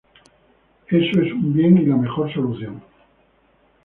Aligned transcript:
Eso 0.87 1.21
es 1.21 1.31
un 1.31 1.53
bien 1.53 1.77
y 1.77 1.85
la 1.85 1.95
mejor 1.95 2.33
solución. 2.33 2.81